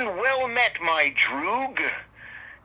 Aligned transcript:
and 0.00 0.16
well 0.18 0.48
met, 0.48 0.78
my 0.82 1.12
droog. 1.14 1.78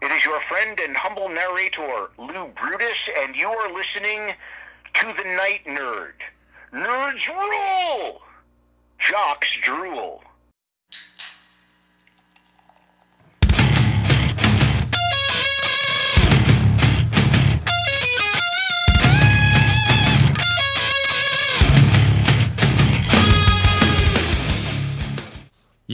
It 0.01 0.11
is 0.11 0.23
your 0.23 0.39
friend 0.43 0.79
and 0.79 0.95
humble 0.95 1.27
narrator, 1.27 2.09
Lou 2.17 2.47
Brutus, 2.47 3.09
and 3.19 3.35
you 3.35 3.49
are 3.49 3.73
listening 3.73 4.33
to 4.93 5.13
The 5.17 5.23
Night 5.35 5.65
Nerd. 5.65 6.13
Nerds 6.71 7.27
rule! 7.27 8.21
Jocks 8.99 9.57
drool. 9.61 10.23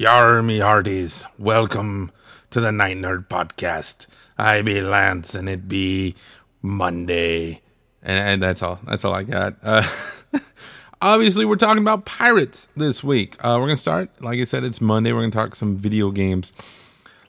Yar 0.01 0.41
me 0.41 0.57
hearties, 0.57 1.27
welcome 1.37 2.11
to 2.49 2.59
the 2.59 2.71
Night 2.71 2.97
Nerd 2.97 3.27
Podcast. 3.27 4.07
I 4.35 4.63
be 4.63 4.81
Lance 4.81 5.35
and 5.35 5.47
it 5.47 5.69
be 5.69 6.15
Monday. 6.63 7.61
And, 8.01 8.17
and 8.17 8.41
that's 8.41 8.63
all. 8.63 8.79
That's 8.87 9.05
all 9.05 9.13
I 9.13 9.21
got. 9.21 9.57
Uh, 9.61 9.87
obviously, 11.03 11.45
we're 11.45 11.55
talking 11.55 11.83
about 11.83 12.05
pirates 12.05 12.67
this 12.75 13.03
week. 13.03 13.35
Uh, 13.45 13.57
we're 13.59 13.67
to 13.67 13.77
start, 13.77 14.09
like 14.23 14.39
I 14.39 14.45
said, 14.45 14.63
it's 14.63 14.81
Monday. 14.81 15.13
We're 15.13 15.19
to 15.29 15.37
talk 15.37 15.53
some 15.53 15.77
video 15.77 16.09
games. 16.09 16.51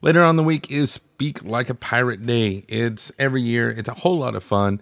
Later 0.01 0.23
on 0.23 0.37
the 0.37 0.43
week 0.43 0.71
is 0.71 0.91
Speak 0.91 1.45
Like 1.45 1.69
a 1.69 1.75
Pirate 1.75 2.25
Day. 2.25 2.65
It's 2.69 3.13
every 3.19 3.43
year, 3.43 3.71
it's 3.71 3.91
a 3.91 3.95
whole 3.95 4.17
lot 4.17 4.35
of 4.35 4.43
fun. 4.43 4.81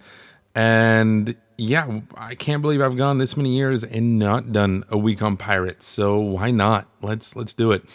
And 0.55 1.35
yeah, 1.61 2.01
I 2.17 2.33
can't 2.33 2.63
believe 2.63 2.81
I've 2.81 2.97
gone 2.97 3.19
this 3.19 3.37
many 3.37 3.55
years 3.55 3.83
and 3.83 4.17
not 4.17 4.51
done 4.51 4.83
a 4.89 4.97
week 4.97 5.21
on 5.21 5.37
pirates. 5.37 5.85
So 5.85 6.19
why 6.19 6.49
not? 6.49 6.87
Let's 7.03 7.35
let's 7.35 7.53
do 7.53 7.71
it. 7.71 7.85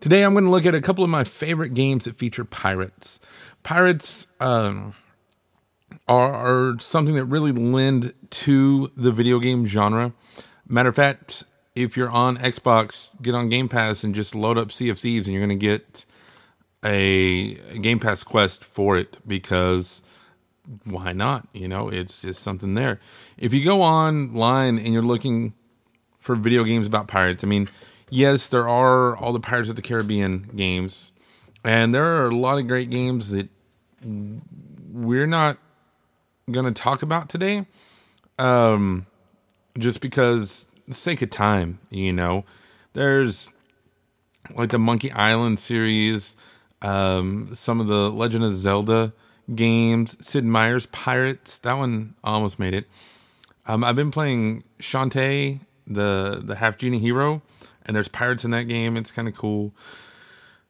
Today 0.00 0.22
I'm 0.22 0.34
going 0.34 0.44
to 0.44 0.50
look 0.50 0.66
at 0.66 0.74
a 0.74 0.82
couple 0.82 1.02
of 1.02 1.08
my 1.08 1.24
favorite 1.24 1.72
games 1.72 2.04
that 2.04 2.16
feature 2.16 2.44
pirates. 2.44 3.18
Pirates 3.62 4.26
um, 4.38 4.94
are, 6.06 6.34
are 6.72 6.78
something 6.78 7.14
that 7.14 7.24
really 7.24 7.52
lend 7.52 8.12
to 8.30 8.92
the 8.96 9.12
video 9.12 9.38
game 9.38 9.64
genre. 9.64 10.12
Matter 10.68 10.90
of 10.90 10.96
fact, 10.96 11.44
if 11.74 11.96
you're 11.96 12.10
on 12.10 12.36
Xbox, 12.36 13.10
get 13.22 13.34
on 13.34 13.48
Game 13.48 13.70
Pass 13.70 14.04
and 14.04 14.14
just 14.14 14.34
load 14.34 14.58
up 14.58 14.70
Sea 14.70 14.90
of 14.90 14.98
Thieves, 14.98 15.26
and 15.26 15.34
you're 15.34 15.46
going 15.46 15.58
to 15.58 15.66
get 15.66 16.04
a, 16.84 17.56
a 17.70 17.78
Game 17.78 17.98
Pass 17.98 18.22
quest 18.22 18.62
for 18.62 18.98
it 18.98 19.16
because 19.26 20.02
why 20.84 21.12
not? 21.12 21.48
You 21.52 21.68
know, 21.68 21.88
it's 21.88 22.18
just 22.18 22.42
something 22.42 22.74
there. 22.74 23.00
If 23.38 23.52
you 23.52 23.64
go 23.64 23.82
online 23.82 24.78
and 24.78 24.92
you're 24.92 25.02
looking 25.02 25.54
for 26.20 26.34
video 26.34 26.64
games 26.64 26.86
about 26.86 27.08
pirates, 27.08 27.44
I 27.44 27.46
mean, 27.46 27.68
yes, 28.10 28.48
there 28.48 28.68
are 28.68 29.16
all 29.16 29.32
the 29.32 29.40
Pirates 29.40 29.68
of 29.68 29.76
the 29.76 29.82
Caribbean 29.82 30.50
games, 30.54 31.12
and 31.64 31.94
there 31.94 32.04
are 32.04 32.28
a 32.28 32.36
lot 32.36 32.58
of 32.58 32.66
great 32.66 32.90
games 32.90 33.30
that 33.30 33.48
we're 34.92 35.26
not 35.26 35.58
going 36.50 36.66
to 36.66 36.72
talk 36.72 37.02
about 37.02 37.28
today. 37.28 37.66
Um, 38.38 39.06
just 39.78 40.00
because 40.00 40.66
the 40.86 40.94
sake 40.94 41.22
of 41.22 41.30
time, 41.30 41.78
you 41.90 42.12
know, 42.12 42.44
there's 42.92 43.50
like 44.54 44.70
the 44.70 44.78
Monkey 44.78 45.10
Island 45.12 45.58
series, 45.58 46.36
um, 46.82 47.50
some 47.54 47.80
of 47.80 47.86
the 47.86 48.10
Legend 48.10 48.44
of 48.44 48.54
Zelda 48.54 49.12
games, 49.54 50.16
Sid 50.26 50.44
Meier's 50.44 50.86
Pirates. 50.86 51.58
That 51.58 51.74
one 51.74 52.14
almost 52.24 52.58
made 52.58 52.74
it. 52.74 52.86
Um, 53.66 53.84
I've 53.84 53.96
been 53.96 54.10
playing 54.10 54.64
Shantae, 54.80 55.60
the 55.86 56.40
the 56.44 56.56
half 56.56 56.78
genie 56.78 56.98
hero, 56.98 57.42
and 57.84 57.96
there's 57.96 58.08
pirates 58.08 58.44
in 58.44 58.50
that 58.52 58.64
game. 58.64 58.96
It's 58.96 59.10
kind 59.10 59.28
of 59.28 59.34
cool. 59.34 59.74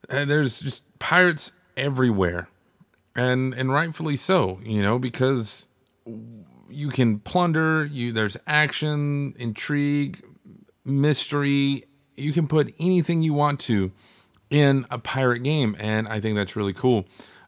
And 0.09 0.31
there's 0.31 0.61
just 0.61 0.85
pirates 0.99 1.53
everywhere, 1.77 2.49
and 3.15 3.55
and 3.55 3.71
rightfully 3.71 4.17
so. 4.17 4.61
You 4.63 4.83
know 4.83 4.99
because 4.99 5.67
you 6.69 6.89
can 6.89 7.21
plunder. 7.21 7.85
You 7.85 8.13
there's 8.13 8.37
action, 8.47 9.35
intrigue, 9.39 10.23
mystery. 10.85 11.85
You 12.17 12.33
can 12.33 12.49
put 12.49 12.75
anything 12.79 13.23
you 13.23 13.35
want 13.35 13.61
to 13.61 13.93
in 14.49 14.87
a 14.91 14.99
pirate 14.99 15.41
game, 15.41 15.77
and 15.79 16.09
I 16.09 16.21
think 16.21 16.37
that's 16.37 16.57
really 16.57 16.73
cool. 16.73 17.07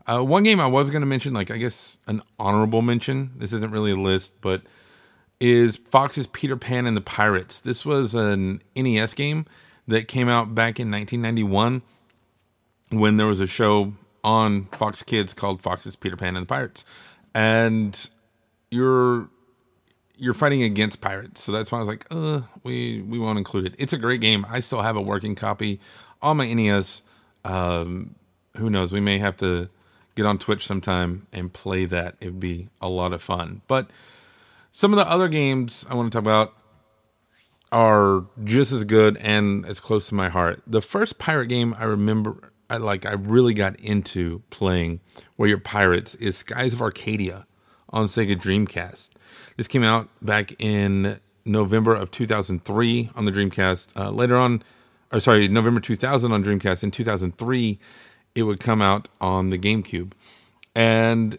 Uh, 0.09 0.23
one 0.23 0.43
game 0.43 0.59
I 0.59 0.67
was 0.67 0.89
going 0.89 1.03
to 1.03 1.07
mention, 1.07 1.35
like 1.35 1.51
I 1.51 1.59
guess 1.59 1.99
an 2.07 2.23
honorable 2.39 2.81
mention. 2.81 3.33
This 3.37 3.53
isn't 3.53 3.73
really 3.73 3.91
a 3.93 3.97
list, 3.97 4.41
but 4.41 4.63
is 5.39 5.77
Fox's 5.77 6.27
Peter 6.27 6.57
Pan 6.57 6.87
and 6.87 6.97
the 6.97 7.03
Pirates. 7.03 7.61
This 7.61 7.85
was 7.85 8.15
an 8.15 8.63
NES 8.75 9.13
game 9.15 9.45
that 9.87 10.09
came 10.09 10.29
out 10.29 10.55
back 10.55 10.81
in 10.81 10.91
1991 10.91 11.83
when 12.91 13.17
there 13.19 13.27
was 13.27 13.41
a 13.41 13.47
show 13.47 13.93
on 14.25 14.65
Fox 14.67 15.03
Kids 15.03 15.35
called 15.35 15.63
Fox's 15.63 15.95
Peter 15.95 16.17
Pan 16.17 16.37
and 16.37 16.45
the 16.45 16.49
Pirates, 16.49 16.85
and 17.35 18.09
you're 18.71 19.29
you're 20.17 20.35
fighting 20.35 20.63
against 20.63 21.01
pirates. 21.01 21.43
So 21.45 21.53
that's 21.53 21.71
why 21.71 21.79
I 21.79 21.81
was 21.81 21.89
like, 21.89 22.07
uh, 22.11 22.41
we 22.65 23.03
we 23.03 23.19
won't 23.19 23.39
include 23.39 23.67
it. 23.67 23.75
It's 23.79 23.93
a 23.93 23.99
great 23.99 24.21
game. 24.21 24.47
I 24.49 24.61
still 24.61 24.81
have 24.81 24.97
a 24.97 25.03
working 25.03 25.35
copy 25.35 25.81
on 26.23 26.39
my 26.39 26.53
NES. 26.53 27.03
Um, 27.45 28.15
who 28.57 28.71
knows? 28.71 28.93
We 28.93 29.01
may 29.01 29.19
have 29.19 29.37
to 29.39 29.69
get 30.19 30.27
on 30.27 30.39
Twitch 30.39 30.67
sometime 30.67 31.27
and 31.33 31.53
play 31.53 31.85
that. 31.87 32.17
It 32.21 32.27
would 32.27 32.41
be 32.41 32.69
a 32.81 32.89
lot 32.89 33.13
of 33.13 33.23
fun. 33.23 33.63
But 33.69 33.89
some 34.73 34.93
of 34.93 34.99
the 34.99 35.09
other 35.09 35.29
games 35.29 35.87
I 35.89 35.95
want 35.95 36.11
to 36.13 36.17
talk 36.17 36.23
about 36.23 36.55
are 37.71 38.25
just 38.45 38.73
as 38.73 38.85
good 38.85 39.17
and 39.19 39.65
as 39.65 39.79
close 39.79 40.09
to 40.09 40.15
my 40.15 40.29
heart. 40.29 40.63
The 40.67 40.83
first 40.83 41.19
pirate 41.19 41.47
game 41.47 41.75
I 41.79 41.85
remember 41.85 42.53
I 42.69 42.79
like 42.79 43.07
I 43.07 43.13
really 43.13 43.55
got 43.55 43.79
into 43.81 44.43
playing 44.51 45.01
where 45.37 45.49
you're 45.49 45.59
pirates 45.59 46.15
is 46.17 46.37
Skies 46.37 46.73
of 46.73 46.83
Arcadia 46.83 47.47
on 47.91 48.07
Sega 48.07 48.37
Dreamcast. 48.37 49.11
This 49.57 49.69
came 49.69 49.85
out 49.85 50.09
back 50.21 50.55
in 50.61 51.21
November 51.45 51.95
of 51.95 52.11
2003 52.11 53.11
on 53.15 53.25
the 53.25 53.33
Dreamcast. 53.33 53.97
Uh, 53.97 54.11
later 54.11 54.37
on, 54.37 54.63
or 55.13 55.21
sorry, 55.21 55.49
November 55.49 55.81
2000 55.81 56.33
on 56.33 56.45
Dreamcast. 56.45 56.83
In 56.83 56.91
2003, 56.91 57.79
it 58.35 58.43
would 58.45 58.61
come 58.61 58.81
out 58.81 59.09
on 59.21 59.51
the 59.51 59.59
GameCube. 59.59 60.13
And 60.75 61.39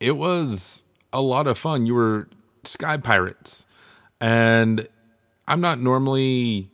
it 0.00 0.12
was 0.12 0.84
a 1.12 1.20
lot 1.20 1.46
of 1.46 1.58
fun. 1.58 1.86
You 1.86 1.94
were 1.94 2.28
sky 2.64 2.96
pirates. 2.96 3.66
And 4.20 4.88
I'm 5.46 5.60
not 5.60 5.80
normally 5.80 6.70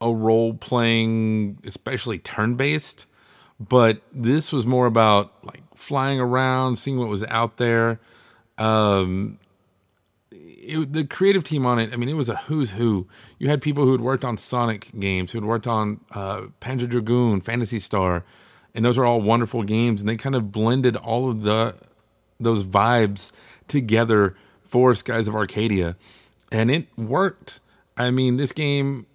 a 0.00 0.12
role 0.12 0.54
playing, 0.54 1.58
especially 1.64 2.18
turn 2.18 2.54
based, 2.54 3.06
but 3.60 4.00
this 4.12 4.52
was 4.52 4.64
more 4.64 4.86
about 4.86 5.32
like 5.44 5.62
flying 5.74 6.20
around, 6.20 6.76
seeing 6.76 6.98
what 6.98 7.08
was 7.08 7.24
out 7.24 7.56
there. 7.56 8.00
Um, 8.56 9.38
it, 10.68 10.92
the 10.92 11.04
creative 11.04 11.44
team 11.44 11.66
on 11.66 11.78
it, 11.78 11.92
I 11.92 11.96
mean, 11.96 12.08
it 12.08 12.14
was 12.14 12.28
a 12.28 12.36
who's 12.36 12.72
who. 12.72 13.06
You 13.38 13.48
had 13.48 13.62
people 13.62 13.84
who 13.84 13.92
had 13.92 14.00
worked 14.00 14.24
on 14.24 14.36
Sonic 14.36 14.90
games, 14.98 15.32
who 15.32 15.38
had 15.38 15.44
worked 15.44 15.66
on 15.66 16.00
uh, 16.12 16.42
Panzer 16.60 16.88
Dragoon, 16.88 17.40
Phantasy 17.40 17.78
Star, 17.78 18.24
and 18.74 18.84
those 18.84 18.98
are 18.98 19.04
all 19.04 19.20
wonderful 19.20 19.62
games. 19.62 20.00
And 20.00 20.08
they 20.08 20.16
kind 20.16 20.34
of 20.34 20.52
blended 20.52 20.96
all 20.96 21.30
of 21.30 21.42
the 21.42 21.74
those 22.38 22.62
vibes 22.62 23.32
together 23.66 24.36
for 24.64 24.94
Skies 24.94 25.26
of 25.26 25.34
Arcadia, 25.34 25.96
and 26.52 26.70
it 26.70 26.86
worked. 26.96 27.60
I 27.96 28.10
mean, 28.10 28.36
this 28.36 28.52
game 28.52 29.06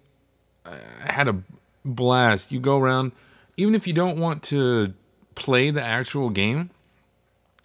uh, 0.66 0.76
had 1.00 1.28
a 1.28 1.42
blast. 1.84 2.52
You 2.52 2.60
go 2.60 2.78
around, 2.78 3.12
even 3.56 3.74
if 3.74 3.86
you 3.86 3.92
don't 3.92 4.18
want 4.18 4.42
to 4.44 4.92
play 5.34 5.70
the 5.70 5.82
actual 5.82 6.30
game, 6.30 6.70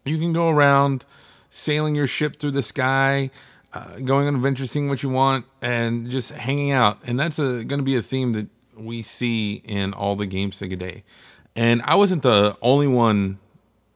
you 0.06 0.18
can 0.18 0.34
go 0.34 0.50
around 0.50 1.06
sailing 1.50 1.96
your 1.96 2.08
ship 2.08 2.40
through 2.40 2.52
the 2.52 2.64
sky 2.64 3.32
uh, 3.74 4.00
going 4.00 4.28
on 4.28 4.36
adventures, 4.36 4.72
seeing 4.72 4.90
what 4.90 5.04
you 5.04 5.10
want, 5.10 5.46
and 5.62 6.10
just 6.10 6.32
hanging 6.32 6.72
out. 6.72 7.00
And 7.06 7.20
that's 7.20 7.38
going 7.38 7.68
to 7.68 7.82
be 7.84 7.96
a 7.96 8.02
theme 8.02 8.34
that 8.34 8.48
we 8.76 9.02
see 9.02 9.62
in 9.66 9.94
all 9.94 10.16
the 10.16 10.26
games 10.26 10.60
Sega 10.60 10.78
Day. 10.78 11.04
And 11.56 11.82
I 11.84 11.96
wasn't 11.96 12.24
the 12.24 12.58
only 12.62 12.88
one 12.88 13.40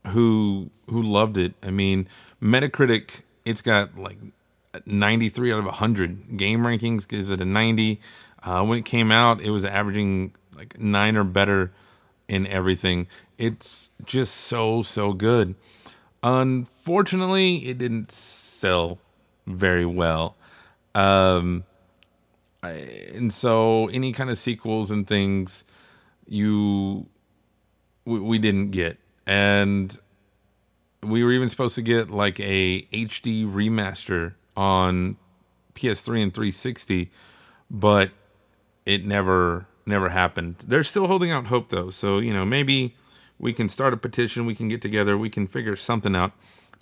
who 0.08 0.70
who 0.88 1.02
loved 1.02 1.38
it. 1.38 1.54
I 1.64 1.72
mean, 1.72 2.08
Metacritic, 2.42 3.22
it's 3.46 3.62
got 3.62 3.98
like 3.98 4.18
93 4.86 5.54
out 5.54 5.60
of 5.60 5.66
100. 5.66 6.38
Game 6.38 6.62
rankings 6.62 7.12
is 7.12 7.32
at 7.32 7.42
a 7.42 7.46
90. 7.46 8.02
Uh, 8.44 8.64
when 8.66 8.78
it 8.78 8.86
came 8.86 9.12
out, 9.12 9.42
it 9.42 9.52
was 9.52 9.64
averaging 9.64 10.34
like 10.54 10.80
nine 10.80 11.16
or 11.16 11.24
better 11.24 11.72
in 12.28 12.46
everything. 12.48 13.08
It's 13.38 13.90
just 14.06 14.36
so 14.36 14.82
so 14.82 15.14
good. 15.14 15.56
Unfortunately, 16.22 17.58
it 17.68 17.78
didn't 17.78 18.12
sell 18.12 19.00
very 19.46 19.86
well. 19.86 20.36
Um, 20.96 21.64
I, 22.62 22.70
and 23.14 23.34
so 23.34 23.88
any 23.88 24.14
kind 24.14 24.30
of 24.30 24.38
sequels 24.38 24.92
and 24.92 25.08
things 25.08 25.64
you 26.28 27.08
we, 28.06 28.20
we 28.20 28.38
didn't 28.38 28.72
get, 28.72 28.98
and 29.26 29.98
we 31.02 31.24
were 31.24 31.32
even 31.32 31.50
supposed 31.50 31.76
to 31.76 31.82
get 31.82 32.10
like 32.10 32.40
a 32.40 32.82
HD 32.94 33.46
remaster 33.46 34.34
on 34.56 35.18
PS3 35.76 36.24
and 36.24 36.34
360, 36.34 37.12
but 37.70 38.12
it 38.86 39.06
never 39.06 39.66
never 39.86 40.10
happened. 40.10 40.56
They're 40.66 40.84
still 40.84 41.08
holding 41.08 41.32
out 41.32 41.48
hope 41.48 41.70
though. 41.70 41.90
So, 41.90 42.20
you 42.20 42.34
know, 42.34 42.46
maybe 42.46 42.96
we 43.38 43.52
can 43.52 43.68
start 43.68 43.94
a 43.94 43.98
petition, 43.98 44.46
we 44.46 44.56
can 44.56 44.68
get 44.70 44.82
together, 44.82 45.18
we 45.18 45.30
can 45.30 45.48
figure 45.48 45.76
something 45.76 46.16
out 46.16 46.32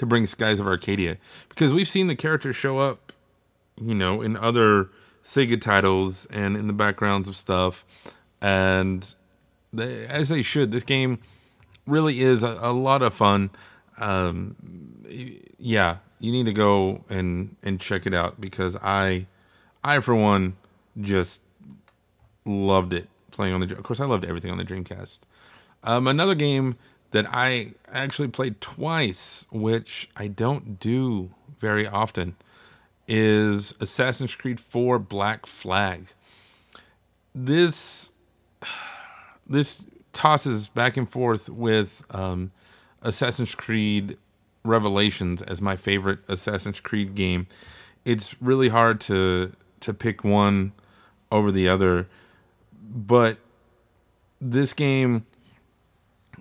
to 0.01 0.07
bring 0.07 0.25
Skies 0.25 0.59
of 0.59 0.65
Arcadia 0.65 1.15
because 1.47 1.75
we've 1.75 1.87
seen 1.87 2.07
the 2.07 2.15
characters 2.15 2.55
show 2.55 2.79
up, 2.79 3.13
you 3.79 3.93
know, 3.93 4.23
in 4.23 4.35
other 4.35 4.89
Sega 5.23 5.61
titles 5.61 6.25
and 6.31 6.57
in 6.57 6.65
the 6.65 6.73
backgrounds 6.73 7.29
of 7.29 7.37
stuff 7.37 7.85
and 8.41 9.13
they, 9.71 10.07
as 10.07 10.29
they 10.29 10.41
should. 10.41 10.71
This 10.71 10.83
game 10.83 11.19
really 11.85 12.19
is 12.19 12.41
a, 12.41 12.57
a 12.61 12.73
lot 12.73 13.03
of 13.03 13.13
fun. 13.13 13.51
Um, 13.99 14.55
yeah, 15.59 15.97
you 16.19 16.31
need 16.31 16.47
to 16.47 16.53
go 16.53 17.03
and 17.07 17.55
and 17.61 17.79
check 17.79 18.07
it 18.07 18.13
out 18.15 18.41
because 18.41 18.75
I, 18.77 19.27
I 19.83 19.99
for 19.99 20.15
one, 20.15 20.55
just 20.99 21.43
loved 22.43 22.93
it 22.93 23.07
playing 23.29 23.53
on 23.53 23.59
the. 23.59 23.77
Of 23.77 23.83
course, 23.83 23.99
I 23.99 24.05
loved 24.05 24.25
everything 24.25 24.49
on 24.49 24.57
the 24.57 24.65
Dreamcast. 24.65 25.19
Um, 25.83 26.07
another 26.07 26.33
game 26.33 26.75
that 27.11 27.25
I 27.29 27.73
actually 27.91 28.29
played 28.29 28.59
twice, 28.61 29.45
which 29.51 30.09
I 30.15 30.27
don't 30.27 30.79
do 30.79 31.31
very 31.59 31.85
often, 31.85 32.35
is 33.07 33.73
Assassin's 33.79 34.35
Creed 34.35 34.59
4 34.59 34.99
Black 34.99 35.45
Flag. 35.45 36.07
This 37.35 38.11
this 39.47 39.85
tosses 40.13 40.67
back 40.67 40.97
and 40.97 41.09
forth 41.09 41.49
with 41.49 42.03
um, 42.11 42.51
Assassin's 43.01 43.55
Creed 43.55 44.17
Revelations 44.63 45.41
as 45.41 45.61
my 45.61 45.75
favorite 45.75 46.19
Assassin's 46.27 46.79
Creed 46.79 47.15
game. 47.15 47.47
It's 48.05 48.41
really 48.41 48.69
hard 48.69 49.01
to 49.01 49.51
to 49.81 49.93
pick 49.93 50.23
one 50.23 50.73
over 51.31 51.51
the 51.51 51.67
other, 51.67 52.07
but 52.81 53.37
this 54.39 54.73
game 54.73 55.25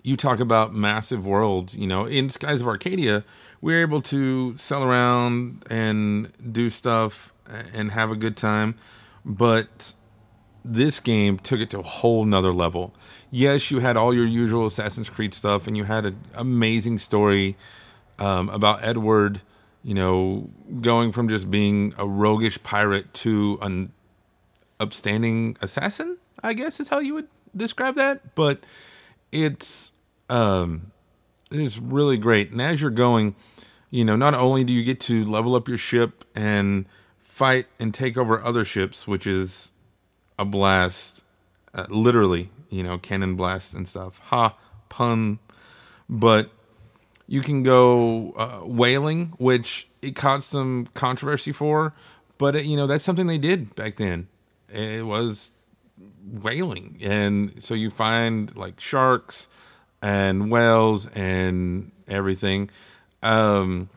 you 0.02 0.16
talk 0.16 0.40
about 0.40 0.74
massive 0.74 1.26
worlds, 1.26 1.76
you 1.76 1.86
know, 1.86 2.04
in 2.06 2.30
Skies 2.30 2.60
of 2.60 2.68
Arcadia, 2.68 3.24
we're 3.60 3.80
able 3.80 4.00
to 4.02 4.56
sell 4.56 4.82
around 4.82 5.64
and 5.68 6.32
do 6.52 6.70
stuff 6.70 7.32
and 7.74 7.90
have 7.92 8.10
a 8.10 8.16
good 8.16 8.36
time, 8.36 8.76
but 9.24 9.94
this 10.64 11.00
game 11.00 11.38
took 11.38 11.60
it 11.60 11.70
to 11.70 11.78
a 11.78 11.82
whole 11.82 12.24
nother 12.24 12.52
level. 12.52 12.94
Yes, 13.30 13.70
you 13.70 13.80
had 13.80 13.96
all 13.96 14.14
your 14.14 14.26
usual 14.26 14.66
Assassin's 14.66 15.08
Creed 15.08 15.34
stuff, 15.34 15.66
and 15.66 15.76
you 15.76 15.84
had 15.84 16.06
an 16.06 16.20
amazing 16.34 16.98
story 16.98 17.56
um, 18.18 18.48
about 18.50 18.82
Edward, 18.82 19.40
you 19.82 19.94
know, 19.94 20.50
going 20.80 21.12
from 21.12 21.28
just 21.28 21.50
being 21.50 21.94
a 21.96 22.06
roguish 22.06 22.62
pirate 22.62 23.12
to 23.14 23.58
an 23.62 23.92
upstanding 24.78 25.56
assassin. 25.60 26.18
I 26.42 26.54
guess 26.54 26.80
is 26.80 26.88
how 26.88 27.00
you 27.00 27.14
would 27.14 27.28
describe 27.56 27.94
that. 27.96 28.34
But 28.34 28.60
it's 29.32 29.92
um, 30.28 30.92
it's 31.50 31.78
really 31.78 32.16
great, 32.16 32.50
and 32.50 32.60
as 32.60 32.80
you're 32.80 32.90
going, 32.90 33.34
you 33.90 34.04
know, 34.04 34.16
not 34.16 34.34
only 34.34 34.64
do 34.64 34.72
you 34.72 34.84
get 34.84 35.00
to 35.00 35.24
level 35.24 35.54
up 35.54 35.68
your 35.68 35.78
ship 35.78 36.24
and 36.34 36.86
fight 37.18 37.66
and 37.78 37.92
take 37.92 38.16
over 38.16 38.42
other 38.42 38.64
ships, 38.64 39.08
which 39.08 39.26
is 39.26 39.72
a 40.38 40.44
blast, 40.44 41.24
uh, 41.74 41.86
literally, 41.88 42.50
you 42.68 42.82
know, 42.82 42.98
cannon 42.98 43.34
blast 43.34 43.74
and 43.74 43.86
stuff. 43.88 44.18
Ha, 44.24 44.56
pun. 44.88 45.38
But 46.08 46.50
you 47.26 47.40
can 47.40 47.62
go 47.62 48.32
uh, 48.32 48.66
whaling, 48.66 49.32
which 49.38 49.88
it 50.02 50.16
caused 50.16 50.48
some 50.48 50.88
controversy 50.94 51.52
for, 51.52 51.94
but 52.38 52.56
it, 52.56 52.64
you 52.64 52.76
know 52.76 52.86
that's 52.86 53.04
something 53.04 53.26
they 53.26 53.38
did 53.38 53.74
back 53.76 53.96
then. 53.96 54.28
It 54.68 55.06
was 55.06 55.52
whaling, 56.30 56.98
and 57.02 57.62
so 57.62 57.74
you 57.74 57.90
find 57.90 58.54
like 58.56 58.80
sharks 58.80 59.48
and 60.02 60.50
whales 60.50 61.06
and 61.08 61.92
everything. 62.08 62.70
Um, 63.22 63.88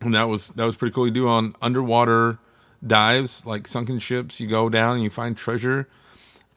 and 0.00 0.14
that 0.14 0.28
was 0.28 0.48
that 0.50 0.64
was 0.64 0.76
pretty 0.76 0.94
cool. 0.94 1.06
You 1.06 1.12
do 1.12 1.28
on 1.28 1.54
underwater 1.60 2.38
dives, 2.86 3.44
like 3.44 3.68
sunken 3.68 3.98
ships. 3.98 4.40
You 4.40 4.48
go 4.48 4.68
down 4.68 4.96
and 4.96 5.04
you 5.04 5.10
find 5.10 5.36
treasure. 5.36 5.88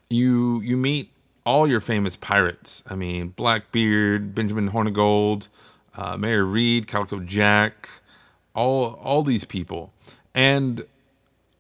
You 0.10 0.62
you 0.62 0.78
meet 0.78 1.12
all 1.46 1.68
your 1.68 1.82
famous 1.82 2.16
pirates. 2.16 2.84
I 2.88 2.96
mean, 2.96 3.30
Blackbeard, 3.30 4.34
Benjamin 4.34 4.70
Hornigold, 4.70 5.48
uh, 5.96 6.18
Mary 6.18 6.44
Read, 6.44 6.88
Calico 6.88 7.20
Jack, 7.20 7.90
all 8.56 8.94
all 9.02 9.24
these 9.24 9.46
people. 9.46 9.94
And 10.34 10.86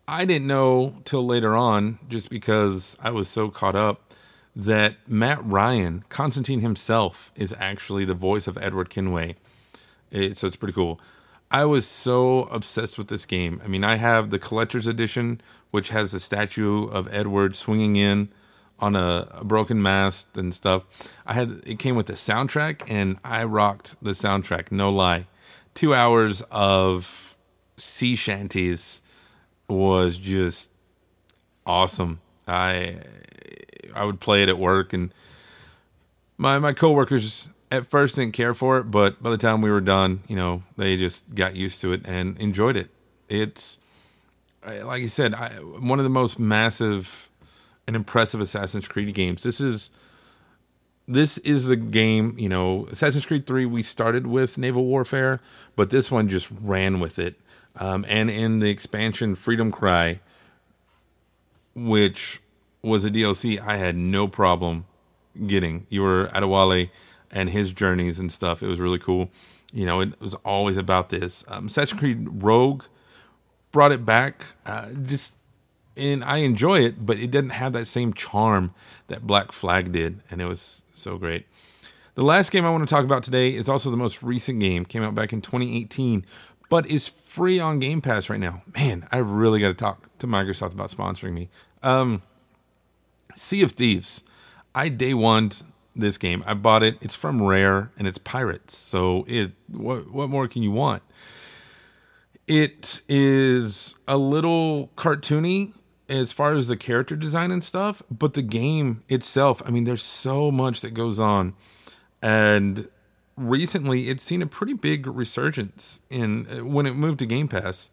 I 0.08 0.26
didn't 0.26 0.48
know 0.48 0.96
till 1.06 1.26
later 1.26 1.56
on, 1.56 2.00
just 2.10 2.30
because 2.30 2.98
I 3.02 3.12
was 3.12 3.30
so 3.30 3.50
caught 3.50 3.76
up, 3.76 4.14
that 4.56 4.96
Matt 5.08 5.44
Ryan, 5.44 6.04
Constantine 6.10 6.60
himself, 6.60 7.32
is 7.36 7.56
actually 7.58 8.06
the 8.06 8.14
voice 8.14 8.46
of 8.46 8.58
Edward 8.58 8.90
Kenway. 8.90 9.36
It, 10.12 10.38
so 10.38 10.48
it's 10.48 10.56
pretty 10.56 10.74
cool. 10.74 11.00
I 11.50 11.66
was 11.66 11.88
so 11.88 12.44
obsessed 12.46 12.98
with 12.98 13.08
this 13.08 13.26
game. 13.26 13.62
I 13.64 13.68
mean, 13.68 13.84
I 13.84 13.96
have 13.96 14.30
the 14.30 14.40
collector's 14.40 14.88
edition, 14.88 15.40
which 15.72 15.90
has 15.90 16.12
the 16.12 16.20
statue 16.20 16.88
of 16.88 17.08
Edward 17.14 17.56
swinging 17.56 17.96
in 17.96 18.30
on 18.80 18.96
a, 18.96 19.28
a, 19.32 19.44
broken 19.46 19.82
mast 19.82 20.36
and 20.36 20.54
stuff. 20.54 20.84
I 21.26 21.34
had 21.34 21.62
it 21.66 21.80
came 21.80 21.96
with 21.96 22.08
the 22.08 22.14
soundtrack, 22.14 22.82
and 22.88 23.18
I 23.24 23.44
rocked 23.44 23.96
the 24.02 24.12
soundtrack. 24.12 24.72
No 24.72 24.92
lie, 24.92 25.28
two 25.74 25.94
hours 25.94 26.42
of 26.52 27.36
sea 27.78 28.16
shanties 28.16 29.03
was 29.74 30.18
just 30.18 30.72
awesome. 31.66 32.22
I 32.48 32.98
I 33.94 34.06
would 34.06 34.20
play 34.20 34.44
it 34.44 34.50
at 34.50 34.58
work, 34.58 34.94
and 34.94 35.14
my 36.38 36.60
my 36.60 36.74
coworkers 36.74 37.50
at 37.72 37.88
first 37.88 38.16
didn't 38.16 38.34
care 38.34 38.54
for 38.54 38.78
it, 38.78 38.92
but 38.92 39.22
by 39.22 39.30
the 39.32 39.38
time 39.38 39.62
we 39.62 39.72
were 39.72 39.82
done, 39.82 40.22
you 40.28 40.36
know, 40.36 40.64
they 40.78 40.96
just 40.96 41.34
got 41.34 41.56
used 41.56 41.82
to 41.82 41.92
it 41.92 42.06
and 42.06 42.38
enjoyed 42.38 42.76
it. 42.76 42.90
It's 43.30 43.80
like 44.84 45.02
you 45.02 45.08
said, 45.08 45.34
I, 45.34 45.50
one 45.56 46.00
of 46.00 46.04
the 46.04 46.10
most 46.10 46.40
massive 46.40 47.30
and 47.88 47.96
impressive 47.96 48.40
Assassin's 48.40 48.88
Creed 48.88 49.14
games. 49.14 49.44
This 49.44 49.60
is 49.60 49.90
this 51.08 51.38
is 51.40 51.66
the 51.66 51.76
game, 51.76 52.36
you 52.38 52.48
know, 52.48 52.88
Assassin's 52.92 53.26
Creed 53.26 53.46
3 53.46 53.66
we 53.66 53.84
started 53.84 54.26
with 54.28 54.58
naval 54.58 54.86
warfare, 54.86 55.42
but 55.76 55.90
this 55.90 56.10
one 56.10 56.30
just 56.30 56.50
ran 56.62 57.00
with 57.00 57.20
it. 57.20 57.36
Um, 57.76 58.06
and 58.08 58.30
in 58.30 58.60
the 58.60 58.70
expansion 58.70 59.36
Freedom 59.36 59.72
Cry, 59.72 60.20
which 61.76 62.42
was 62.82 63.06
a 63.06 63.10
DLC 63.10 63.60
I 63.60 63.78
had 63.78 63.96
no 63.96 64.28
problem 64.28 64.86
getting. 65.48 65.88
You 65.90 66.02
were 66.02 66.30
Adewale 66.34 66.90
and 67.32 67.50
his 67.50 67.74
journeys 67.74 68.20
and 68.20 68.32
stuff. 68.32 68.62
It 68.62 68.68
was 68.68 68.80
really 68.80 69.00
cool. 69.00 69.30
You 69.74 69.86
know, 69.86 70.02
it 70.02 70.20
was 70.22 70.36
always 70.36 70.78
about 70.78 71.10
this. 71.10 71.44
Um, 71.48 71.66
Assassin's 71.66 72.00
Creed 72.00 72.44
Rogue 72.44 72.84
brought 73.72 73.92
it 73.92 74.06
back. 74.06 74.46
Uh, 74.66 74.90
just 74.92 75.34
and 75.96 76.24
I 76.24 76.38
enjoy 76.38 76.82
it, 76.82 77.06
but 77.06 77.18
it 77.18 77.32
didn't 77.32 77.52
have 77.52 77.74
that 77.74 77.86
same 77.86 78.14
charm 78.14 78.74
that 79.08 79.28
Black 79.28 79.52
Flag 79.52 79.92
did, 79.92 80.22
and 80.32 80.42
it 80.42 80.46
was 80.46 80.82
so 80.94 81.18
great. 81.18 81.46
The 82.16 82.24
last 82.24 82.52
game 82.52 82.66
I 82.66 82.70
want 82.70 82.88
to 82.88 82.94
talk 82.94 83.06
about 83.06 83.24
today 83.24 83.56
is 83.56 83.68
also 83.68 83.90
the 83.90 83.98
most 83.98 84.22
recent 84.22 84.60
game. 84.60 84.86
Came 84.86 85.04
out 85.04 85.16
back 85.16 85.34
in 85.34 85.42
2018, 85.42 86.26
but 86.74 86.88
is 86.88 87.08
free 87.08 87.60
on 87.60 87.78
Game 87.78 88.02
Pass 88.02 88.32
right 88.32 88.40
now. 88.40 88.64
Man, 88.74 89.08
I 89.12 89.18
really 89.18 89.60
got 89.60 89.68
to 89.68 89.74
talk 89.76 90.10
to 90.18 90.26
Microsoft 90.26 90.74
about 90.74 90.90
sponsoring 90.90 91.34
me. 91.34 91.50
Um, 91.84 92.24
sea 93.36 93.62
of 93.62 93.74
Thieves. 93.74 94.24
I 94.74 94.90
day 94.90 95.14
one 95.14 95.52
this 95.96 96.18
game. 96.18 96.44
I 96.48 96.56
bought 96.56 96.82
it. 96.82 96.98
It's 97.00 97.14
from 97.14 97.44
Rare 97.44 97.92
and 97.96 98.08
it's 98.08 98.18
pirates. 98.18 98.76
So 98.76 99.24
it 99.28 99.52
what 99.68 100.10
what 100.12 100.32
more 100.32 100.48
can 100.48 100.64
you 100.64 100.72
want? 100.72 101.04
It 102.48 103.04
is 103.08 103.94
a 104.08 104.18
little 104.18 104.90
cartoony 104.98 105.74
as 106.10 106.32
far 106.32 106.54
as 106.54 106.68
the 106.70 106.76
character 106.76 107.16
design 107.16 107.52
and 107.52 107.64
stuff, 107.64 108.02
but 108.10 108.34
the 108.34 108.42
game 108.42 109.04
itself, 109.10 109.62
I 109.64 109.70
mean 109.70 109.84
there's 109.84 110.02
so 110.02 110.50
much 110.50 110.82
that 110.82 110.96
goes 110.96 111.20
on. 111.20 111.54
And 112.20 112.88
recently 113.38 114.10
it's 114.10 114.24
seen 114.24 114.42
a 114.42 114.48
pretty 114.48 114.74
big 114.74 115.08
resurgence 115.08 116.02
in 116.10 116.46
when 116.72 116.86
it 116.86 116.94
moved 116.94 117.20
to 117.20 117.26
Game 117.26 117.48
Pass 117.48 117.90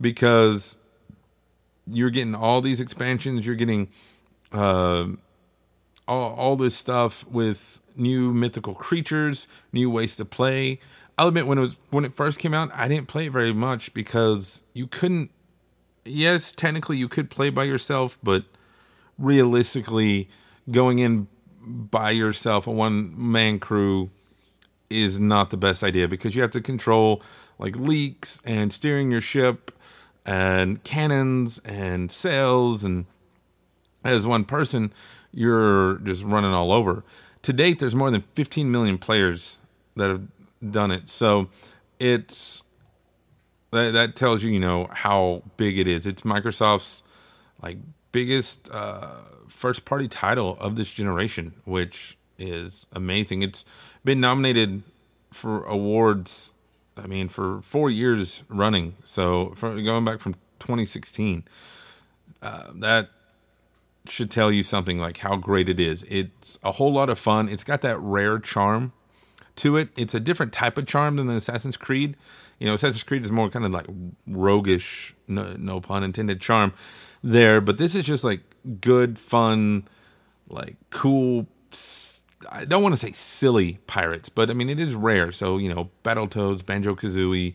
because 0.00 0.78
you're 1.86 2.10
getting 2.10 2.34
all 2.34 2.60
these 2.60 2.80
expansions, 2.80 3.46
you're 3.46 3.56
getting 3.56 3.88
uh 4.52 5.06
all, 6.08 6.34
all 6.34 6.56
this 6.56 6.76
stuff 6.76 7.24
with 7.28 7.80
new 7.96 8.34
mythical 8.34 8.74
creatures, 8.74 9.46
new 9.72 9.88
ways 9.88 10.16
to 10.16 10.24
play. 10.24 10.80
I'll 11.16 11.28
admit 11.28 11.46
when 11.46 11.58
it 11.58 11.62
was 11.62 11.76
when 11.90 12.04
it 12.04 12.14
first 12.14 12.38
came 12.38 12.54
out, 12.54 12.70
I 12.74 12.88
didn't 12.88 13.08
play 13.08 13.26
it 13.26 13.32
very 13.32 13.52
much 13.52 13.94
because 13.94 14.62
you 14.72 14.86
couldn't. 14.86 15.30
Yes, 16.04 16.50
technically 16.50 16.96
you 16.96 17.08
could 17.08 17.30
play 17.30 17.50
by 17.50 17.64
yourself, 17.64 18.18
but 18.22 18.44
realistically, 19.18 20.28
going 20.70 20.98
in 20.98 21.28
by 21.62 22.10
yourself, 22.10 22.66
a 22.66 22.70
one 22.70 23.14
man 23.16 23.58
crew, 23.58 24.08
is 24.90 25.20
not 25.20 25.50
the 25.50 25.56
best 25.56 25.82
idea 25.82 26.08
because 26.08 26.34
you 26.34 26.42
have 26.42 26.50
to 26.50 26.60
control 26.60 27.22
like 27.58 27.76
leaks 27.76 28.40
and 28.44 28.72
steering 28.72 29.10
your 29.10 29.20
ship 29.20 29.70
and 30.26 30.82
cannons 30.84 31.60
and 31.64 32.10
sails 32.10 32.84
and 32.84 33.06
as 34.04 34.26
one 34.26 34.44
person, 34.44 34.92
you're 35.32 35.96
just 35.98 36.24
running 36.24 36.52
all 36.52 36.72
over. 36.72 37.04
To 37.42 37.52
date, 37.52 37.78
there's 37.78 37.94
more 37.94 38.10
than 38.10 38.22
15 38.34 38.70
million 38.70 38.98
players 38.98 39.58
that 39.96 40.10
have 40.10 40.22
done 40.70 40.90
it. 40.90 41.08
So 41.08 41.48
it's 41.98 42.64
that, 43.72 43.92
that 43.92 44.16
tells 44.16 44.42
you, 44.42 44.50
you 44.50 44.60
know, 44.60 44.88
how 44.92 45.42
big 45.56 45.78
it 45.78 45.86
is. 45.86 46.06
It's 46.06 46.22
Microsoft's 46.22 47.02
like 47.62 47.78
biggest 48.12 48.70
uh, 48.70 49.20
first 49.48 49.84
party 49.84 50.08
title 50.08 50.56
of 50.60 50.76
this 50.76 50.90
generation, 50.90 51.54
which 51.64 52.16
is 52.40 52.86
amazing. 52.92 53.42
It's 53.42 53.64
been 54.04 54.20
nominated 54.20 54.82
for 55.32 55.64
awards. 55.64 56.52
I 56.96 57.06
mean, 57.06 57.28
for 57.28 57.62
four 57.62 57.90
years 57.90 58.42
running. 58.48 58.94
So 59.04 59.54
from 59.56 59.82
going 59.84 60.04
back 60.04 60.20
from 60.20 60.34
2016, 60.58 61.44
uh, 62.42 62.70
that 62.76 63.10
should 64.06 64.30
tell 64.30 64.50
you 64.50 64.62
something 64.62 64.98
like 64.98 65.18
how 65.18 65.36
great 65.36 65.68
it 65.68 65.78
is. 65.78 66.04
It's 66.08 66.58
a 66.62 66.72
whole 66.72 66.92
lot 66.92 67.08
of 67.08 67.18
fun. 67.18 67.48
It's 67.48 67.64
got 67.64 67.82
that 67.82 67.98
rare 67.98 68.38
charm 68.38 68.92
to 69.56 69.76
it. 69.76 69.90
It's 69.96 70.14
a 70.14 70.20
different 70.20 70.52
type 70.52 70.78
of 70.78 70.86
charm 70.86 71.16
than 71.16 71.26
the 71.26 71.34
Assassin's 71.34 71.76
Creed. 71.76 72.16
You 72.58 72.66
know, 72.66 72.74
Assassin's 72.74 73.02
Creed 73.02 73.24
is 73.24 73.30
more 73.30 73.48
kind 73.50 73.64
of 73.64 73.72
like 73.72 73.86
roguish, 74.26 75.14
no, 75.28 75.54
no 75.58 75.80
pun 75.80 76.02
intended, 76.02 76.40
charm 76.40 76.72
there. 77.22 77.60
But 77.60 77.78
this 77.78 77.94
is 77.94 78.04
just 78.04 78.24
like 78.24 78.40
good, 78.80 79.18
fun, 79.18 79.86
like 80.48 80.76
cool. 80.90 81.46
I 82.48 82.64
don't 82.64 82.82
want 82.82 82.94
to 82.94 83.00
say 83.00 83.12
silly 83.12 83.78
pirates, 83.86 84.28
but 84.28 84.50
I 84.50 84.54
mean 84.54 84.70
it 84.70 84.80
is 84.80 84.94
rare. 84.94 85.32
So 85.32 85.58
you 85.58 85.72
know, 85.72 85.90
Battletoads, 86.04 86.64
Banjo 86.64 86.94
Kazooie, 86.94 87.54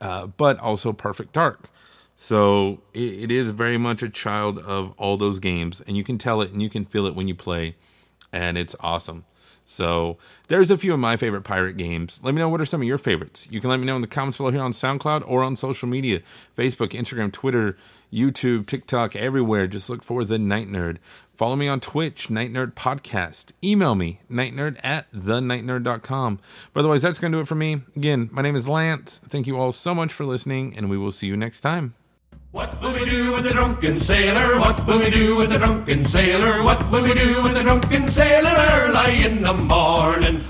uh, 0.00 0.26
but 0.26 0.58
also 0.58 0.92
Perfect 0.92 1.32
Dark. 1.32 1.70
So 2.16 2.82
it, 2.92 3.00
it 3.00 3.30
is 3.30 3.50
very 3.50 3.78
much 3.78 4.02
a 4.02 4.08
child 4.08 4.58
of 4.58 4.92
all 4.98 5.16
those 5.16 5.38
games, 5.38 5.80
and 5.80 5.96
you 5.96 6.04
can 6.04 6.18
tell 6.18 6.42
it 6.42 6.52
and 6.52 6.60
you 6.60 6.68
can 6.68 6.84
feel 6.84 7.06
it 7.06 7.14
when 7.14 7.28
you 7.28 7.34
play, 7.34 7.76
and 8.32 8.58
it's 8.58 8.74
awesome. 8.80 9.24
So 9.70 10.16
there's 10.48 10.70
a 10.70 10.78
few 10.78 10.94
of 10.94 10.98
my 10.98 11.18
favorite 11.18 11.42
pirate 11.42 11.76
games. 11.76 12.20
Let 12.22 12.34
me 12.34 12.38
know 12.38 12.48
what 12.48 12.60
are 12.62 12.64
some 12.64 12.80
of 12.80 12.88
your 12.88 12.96
favorites. 12.96 13.46
You 13.50 13.60
can 13.60 13.68
let 13.68 13.78
me 13.78 13.84
know 13.84 13.96
in 13.96 14.00
the 14.00 14.06
comments 14.06 14.38
below 14.38 14.50
here 14.50 14.62
on 14.62 14.72
SoundCloud 14.72 15.24
or 15.26 15.42
on 15.42 15.56
social 15.56 15.86
media 15.86 16.22
Facebook, 16.56 16.92
Instagram, 16.92 17.30
Twitter, 17.30 17.76
YouTube, 18.10 18.64
TikTok, 18.64 19.14
everywhere. 19.14 19.66
Just 19.66 19.90
look 19.90 20.02
for 20.02 20.24
The 20.24 20.38
Night 20.38 20.68
Nerd. 20.68 20.96
Follow 21.38 21.54
me 21.54 21.68
on 21.68 21.78
Twitch, 21.78 22.30
Night 22.30 22.52
Nerd 22.52 22.72
Podcast. 22.74 23.52
Email 23.62 23.94
me, 23.94 24.18
nightnerd 24.28 24.76
at 24.82 25.08
thenightnerd.com. 25.12 26.40
But 26.72 26.80
otherwise, 26.80 27.02
that's 27.02 27.20
going 27.20 27.30
to 27.30 27.38
do 27.38 27.42
it 27.42 27.46
for 27.46 27.54
me. 27.54 27.82
Again, 27.94 28.28
my 28.32 28.42
name 28.42 28.56
is 28.56 28.66
Lance. 28.66 29.20
Thank 29.28 29.46
you 29.46 29.56
all 29.56 29.70
so 29.70 29.94
much 29.94 30.12
for 30.12 30.24
listening, 30.24 30.76
and 30.76 30.90
we 30.90 30.98
will 30.98 31.12
see 31.12 31.28
you 31.28 31.36
next 31.36 31.60
time. 31.60 31.94
What 32.50 32.82
will 32.82 32.92
we 32.92 33.04
do 33.04 33.34
with 33.34 33.44
the 33.44 33.50
drunken 33.50 34.00
sailor? 34.00 34.58
What 34.58 34.84
will 34.84 34.98
we 34.98 35.10
do 35.10 35.36
with 35.36 35.50
the 35.50 35.58
drunken 35.58 36.04
sailor? 36.04 36.64
What 36.64 36.90
will 36.90 37.04
we 37.04 37.14
do 37.14 37.40
with 37.40 37.54
the 37.54 37.62
drunken 37.62 38.08
sailor 38.08 38.54
early 38.56 39.24
in 39.24 39.42
the 39.42 39.52
morning? 39.52 40.42